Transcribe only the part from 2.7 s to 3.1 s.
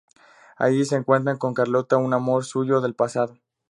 del